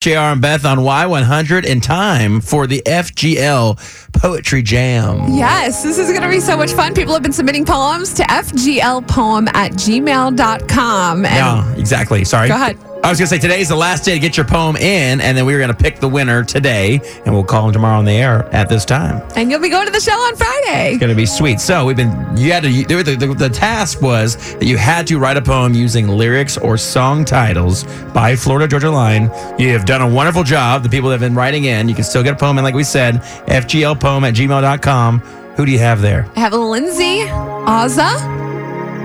[0.00, 3.76] JR and Beth on Y100 in time for the FGL
[4.14, 5.34] Poetry Jam.
[5.34, 6.94] Yes, this is going to be so much fun.
[6.94, 11.26] People have been submitting poems to fglpoem at gmail.com.
[11.26, 12.24] And Yeah, exactly.
[12.24, 12.48] Sorry.
[12.48, 12.78] Go ahead.
[13.02, 15.36] I was going to say today's the last day to get your poem in, and
[15.36, 18.04] then we are going to pick the winner today, and we'll call him tomorrow on
[18.04, 19.26] the air at this time.
[19.36, 20.90] and you'll be going to the show on Friday.
[20.90, 21.60] It's going to be sweet.
[21.60, 25.18] So we've been, you had to, the, the, the task was that you had to
[25.18, 29.30] write a poem using lyrics or song titles by Florida Georgia Line.
[29.58, 30.82] You have done a wonderful job.
[30.82, 32.74] The people that have been writing in, you can still get a poem in, like
[32.74, 35.20] we said, fglpoem at gmail.com.
[35.56, 36.30] Who do you have there?
[36.36, 38.39] I have Lindsay Aza.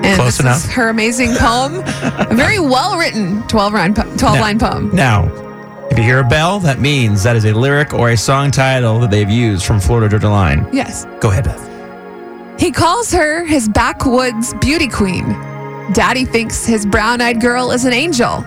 [0.04, 0.58] And Close this enough.
[0.66, 1.76] is her amazing poem.
[1.86, 4.90] a very well written 12 line, po- 12 line poem.
[4.94, 5.26] Now,
[5.90, 9.00] if you hear a bell, that means that is a lyric or a song title
[9.00, 10.68] that they've used from Florida Georgia Line.
[10.74, 11.06] Yes.
[11.22, 12.60] Go ahead, Beth.
[12.60, 15.26] He calls her his backwoods beauty queen.
[15.94, 18.44] Daddy thinks his brown eyed girl is an angel.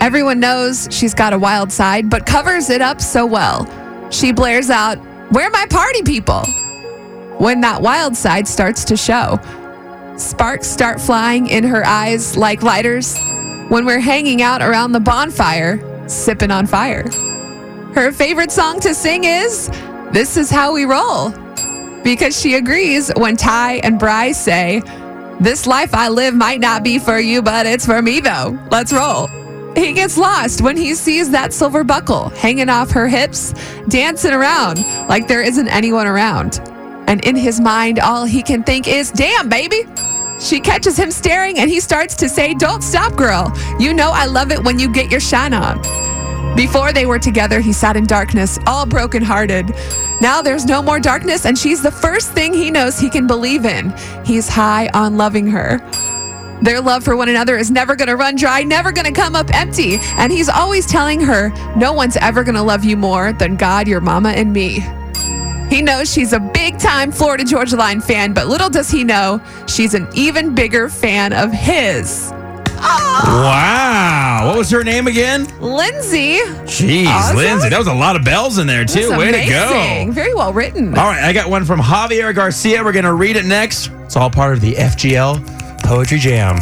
[0.00, 3.66] Everyone knows she's got a wild side, but covers it up so well.
[4.10, 4.96] She blares out,
[5.32, 6.42] Where my party people?
[7.38, 9.38] When that wild side starts to show.
[10.18, 13.16] Sparks start flying in her eyes like lighters
[13.68, 17.08] when we're hanging out around the bonfire, sipping on fire.
[17.94, 19.68] Her favorite song to sing is
[20.12, 21.30] This Is How We Roll
[22.02, 24.82] because she agrees when Ty and Bryce say,
[25.38, 28.58] This life I live might not be for you, but it's for me though.
[28.72, 29.28] Let's roll.
[29.76, 33.54] He gets lost when he sees that silver buckle hanging off her hips,
[33.88, 36.60] dancing around like there isn't anyone around.
[37.06, 39.84] And in his mind, all he can think is, Damn, baby.
[40.38, 43.52] She catches him staring and he starts to say, Don't stop, girl.
[43.78, 45.82] You know I love it when you get your shine on.
[46.56, 49.74] Before they were together, he sat in darkness, all brokenhearted.
[50.20, 53.64] Now there's no more darkness, and she's the first thing he knows he can believe
[53.64, 53.94] in.
[54.24, 55.78] He's high on loving her.
[56.62, 59.36] Their love for one another is never going to run dry, never going to come
[59.36, 59.98] up empty.
[60.16, 63.86] And he's always telling her, No one's ever going to love you more than God,
[63.86, 64.84] your mama, and me.
[65.68, 69.40] He knows she's a big time Florida Georgia Line fan, but little does he know,
[69.66, 72.32] she's an even bigger fan of his.
[72.80, 74.44] Wow.
[74.46, 75.46] What was her name again?
[75.60, 76.38] Lindsay.
[76.64, 77.36] Jeez, Awesome.
[77.36, 77.68] Lindsay.
[77.68, 79.10] That was a lot of bells in there, too.
[79.16, 80.06] Way to go.
[80.12, 80.96] Very well written.
[80.96, 82.82] All right, I got one from Javier Garcia.
[82.84, 83.90] We're going to read it next.
[84.04, 86.56] It's all part of the FGL Poetry Jam.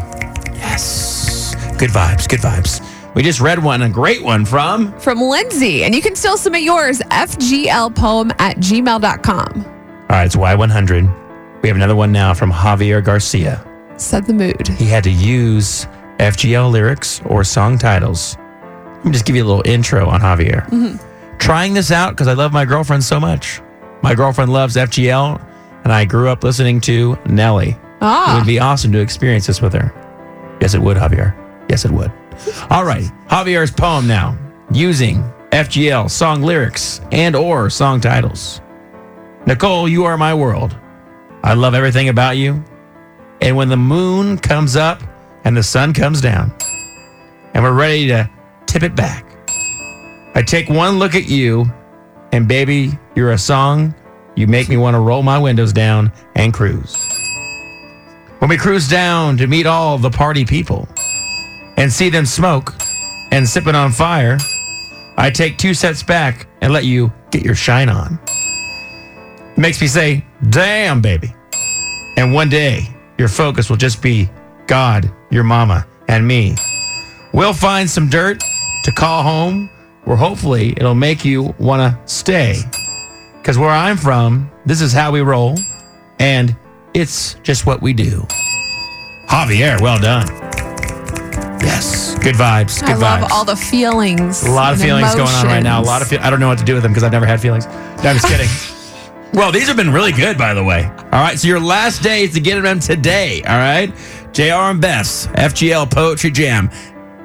[0.55, 1.55] Yes.
[1.77, 2.81] Good vibes, good vibes.
[3.17, 4.93] We just read one, a great one from.
[5.01, 5.85] from Lindsay.
[5.85, 9.65] And you can still submit yours, fglpoem at gmail.com.
[9.65, 11.63] All right, it's Y100.
[11.63, 13.67] We have another one now from Javier Garcia.
[13.97, 14.69] Set the mood.
[14.69, 15.87] He had to use
[16.19, 18.37] FGL lyrics or song titles.
[18.97, 21.01] Let me just give you a little intro on Javier.
[21.39, 23.63] Trying this out because I love my girlfriend so much.
[24.03, 25.43] My girlfriend loves FGL,
[25.85, 27.79] and I grew up listening to Nelly.
[28.03, 28.35] Ah.
[28.35, 29.91] It would be awesome to experience this with her.
[30.61, 31.46] Yes, it would, Javier.
[31.69, 32.13] Yes, it would.
[32.71, 34.37] All right, Javier's poem now,
[34.71, 38.61] using FGL song lyrics and or song titles.
[39.47, 40.77] Nicole, you are my world.
[41.43, 42.63] I love everything about you.
[43.41, 45.03] And when the moon comes up
[45.45, 46.53] and the sun comes down,
[47.55, 48.29] and we're ready to
[48.67, 49.25] tip it back,
[50.35, 51.65] I take one look at you,
[52.33, 53.95] and baby, you're a song.
[54.35, 56.97] You make me want to roll my windows down and cruise.
[58.41, 60.87] When we cruise down to meet all the party people
[61.77, 62.75] and see them smoke
[63.33, 64.39] and sipping on fire,
[65.17, 68.19] I take two sets back and let you get your shine on.
[69.57, 71.35] It makes me say, damn, baby.
[72.17, 72.89] And one day,
[73.19, 74.29] your focus will just be
[74.67, 76.57] God, your mama, and me.
[77.33, 78.43] We'll find some dirt
[78.85, 79.71] to call home
[80.05, 82.63] where hopefully it'll make you want to stay.
[83.39, 85.57] Because where I'm from, this is how we roll,
[86.19, 86.57] and
[86.95, 88.27] it's just what we do.
[89.29, 90.46] Javier, well done.
[92.27, 92.81] Good vibes.
[92.81, 94.43] Good I love all the feelings.
[94.45, 95.81] A lot of feelings going on right now.
[95.81, 96.23] A lot of emotions.
[96.23, 97.67] fe- I don't know what to do with them because I've never had feelings.
[97.67, 98.49] No, I'm just kidding.
[99.33, 100.87] well, these have been really good, by the way.
[100.87, 103.43] All right, so your last day is to get them today.
[103.43, 103.95] All right,
[104.33, 104.43] Jr.
[104.43, 105.07] and Beth
[105.37, 106.69] FGL Poetry Jam.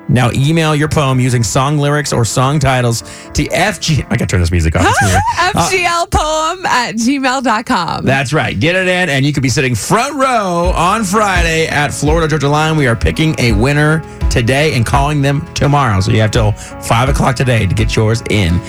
[0.09, 3.01] Now email your poem using song lyrics or song titles
[3.34, 4.06] to FG.
[4.06, 4.95] I gotta turn this music off.
[5.53, 8.06] Uh, FGLpoem at gmail.com.
[8.06, 8.57] That's right.
[8.57, 12.48] Get it in, and you could be sitting front row on Friday at Florida Georgia
[12.48, 12.77] Line.
[12.77, 16.00] We are picking a winner today and calling them tomorrow.
[16.00, 18.62] So you have till five o'clock today to get yours in.